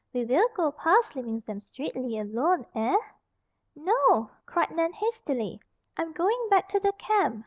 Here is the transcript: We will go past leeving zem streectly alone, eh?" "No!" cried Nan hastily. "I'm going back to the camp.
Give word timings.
We 0.13 0.25
will 0.25 0.47
go 0.55 0.71
past 0.71 1.15
leeving 1.15 1.41
zem 1.45 1.59
streectly 1.59 2.17
alone, 2.19 2.65
eh?" 2.73 2.95
"No!" 3.75 4.31
cried 4.47 4.71
Nan 4.71 4.93
hastily. 4.93 5.59
"I'm 5.95 6.11
going 6.11 6.47
back 6.49 6.67
to 6.69 6.79
the 6.79 6.93
camp. 6.93 7.39